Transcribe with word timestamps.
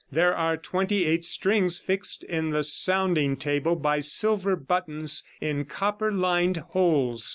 There 0.11 0.33
are 0.35 0.57
twenty 0.57 1.05
eight 1.05 1.25
strings 1.25 1.77
fixed 1.77 2.23
in 2.23 2.49
the 2.49 2.63
sounding 2.63 3.37
table 3.37 3.75
by 3.75 3.99
silver 3.99 4.55
buttons 4.55 5.21
in 5.39 5.65
copper 5.65 6.11
lined 6.11 6.57
holes. 6.69 7.29